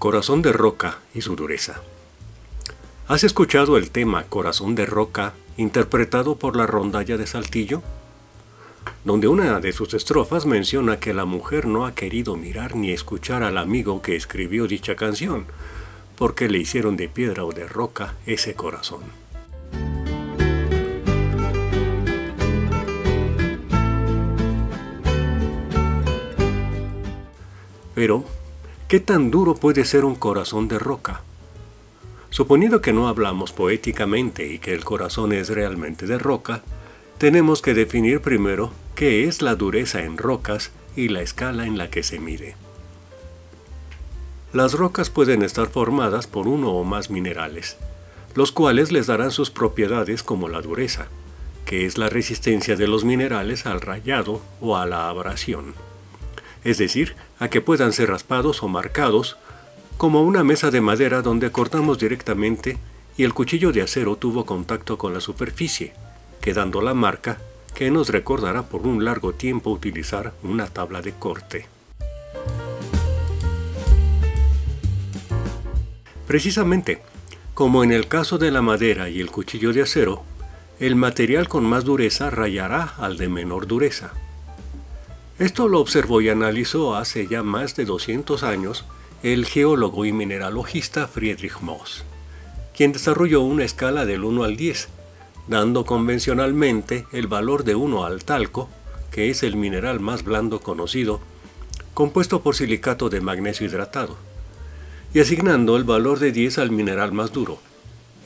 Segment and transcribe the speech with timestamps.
[0.00, 1.82] Corazón de roca y su dureza.
[3.06, 7.82] ¿Has escuchado el tema Corazón de roca interpretado por la rondalla de Saltillo?
[9.04, 13.42] Donde una de sus estrofas menciona que la mujer no ha querido mirar ni escuchar
[13.42, 15.44] al amigo que escribió dicha canción,
[16.16, 19.02] porque le hicieron de piedra o de roca ese corazón.
[27.94, 28.24] Pero,
[28.90, 31.22] ¿Qué tan duro puede ser un corazón de roca?
[32.30, 36.62] Suponiendo que no hablamos poéticamente y que el corazón es realmente de roca,
[37.16, 41.88] tenemos que definir primero qué es la dureza en rocas y la escala en la
[41.88, 42.56] que se mide.
[44.52, 47.76] Las rocas pueden estar formadas por uno o más minerales,
[48.34, 51.06] los cuales les darán sus propiedades como la dureza,
[51.64, 55.74] que es la resistencia de los minerales al rayado o a la abrasión
[56.64, 59.36] es decir, a que puedan ser raspados o marcados,
[59.96, 62.78] como una mesa de madera donde cortamos directamente
[63.16, 65.92] y el cuchillo de acero tuvo contacto con la superficie,
[66.40, 67.38] quedando la marca
[67.74, 71.66] que nos recordará por un largo tiempo utilizar una tabla de corte.
[76.26, 77.02] Precisamente,
[77.54, 80.22] como en el caso de la madera y el cuchillo de acero,
[80.78, 84.12] el material con más dureza rayará al de menor dureza.
[85.40, 88.84] Esto lo observó y analizó hace ya más de 200 años
[89.22, 92.04] el geólogo y mineralogista Friedrich Moss,
[92.76, 94.90] quien desarrolló una escala del 1 al 10,
[95.48, 98.68] dando convencionalmente el valor de 1 al talco,
[99.10, 101.20] que es el mineral más blando conocido,
[101.94, 104.18] compuesto por silicato de magnesio hidratado,
[105.14, 107.60] y asignando el valor de 10 al mineral más duro,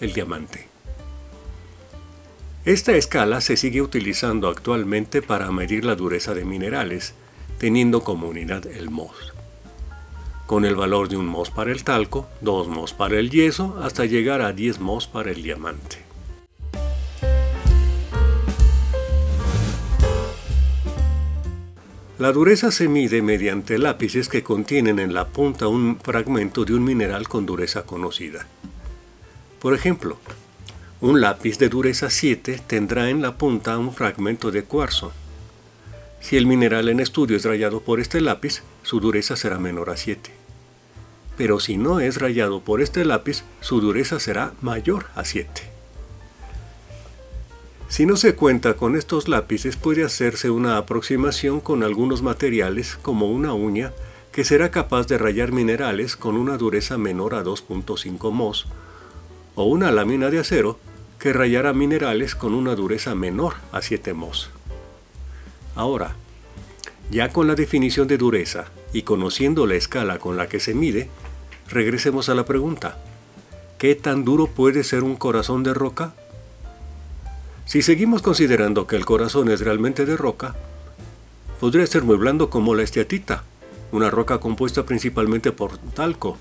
[0.00, 0.73] el diamante.
[2.64, 7.12] Esta escala se sigue utilizando actualmente para medir la dureza de minerales,
[7.58, 9.34] teniendo como unidad el MOS.
[10.46, 14.06] Con el valor de un MOS para el talco, 2 MOS para el yeso, hasta
[14.06, 15.98] llegar a 10 MOS para el diamante.
[22.18, 26.84] La dureza se mide mediante lápices que contienen en la punta un fragmento de un
[26.84, 28.46] mineral con dureza conocida.
[29.60, 30.16] Por ejemplo,
[31.04, 35.12] un lápiz de dureza 7 tendrá en la punta un fragmento de cuarzo.
[36.18, 39.98] Si el mineral en estudio es rayado por este lápiz, su dureza será menor a
[39.98, 40.30] 7.
[41.36, 45.50] Pero si no es rayado por este lápiz, su dureza será mayor a 7.
[47.88, 53.30] Si no se cuenta con estos lápices, puede hacerse una aproximación con algunos materiales, como
[53.30, 53.92] una uña,
[54.32, 58.68] que será capaz de rayar minerales con una dureza menor a 2.5 mos,
[59.54, 60.78] o una lámina de acero
[61.24, 64.50] que rayará minerales con una dureza menor a 7 mos.
[65.74, 66.16] Ahora,
[67.10, 71.08] ya con la definición de dureza y conociendo la escala con la que se mide,
[71.70, 72.98] regresemos a la pregunta,
[73.78, 76.12] ¿qué tan duro puede ser un corazón de roca?
[77.64, 80.54] Si seguimos considerando que el corazón es realmente de roca,
[81.58, 83.44] podría ser muy blando como la estiatita,
[83.92, 86.36] una roca compuesta principalmente por talco,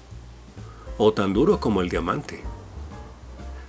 [0.98, 2.44] o tan duro como el diamante.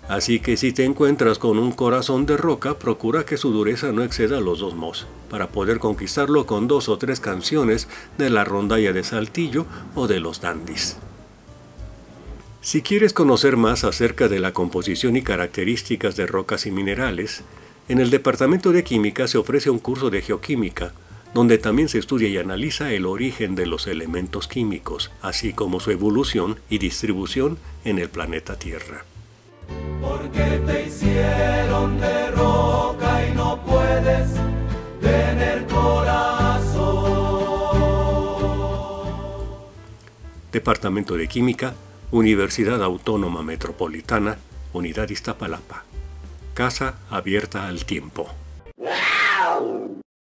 [0.09, 4.03] Así que si te encuentras con un corazón de roca, procura que su dureza no
[4.03, 7.89] exceda los dos mos, para poder conquistarlo con dos o tres canciones
[8.19, 10.99] de la rondalla de Saltillo o de los dandis.
[12.61, 17.43] Si quieres conocer más acerca de la composición y características de rocas y minerales,
[17.89, 20.93] en el Departamento de Química se ofrece un curso de geoquímica,
[21.33, 25.91] donde también se estudia y analiza el origen de los elementos químicos, así como su
[25.91, 29.05] evolución y distribución en el planeta Tierra
[30.25, 34.31] porque te hicieron de roca y no puedes
[35.01, 36.95] tener corazón.
[40.53, 41.75] Departamento de Química,
[42.11, 44.39] Universidad Autónoma Metropolitana,
[44.73, 45.85] Unidad Iztapalapa.
[46.55, 48.29] Casa abierta al tiempo.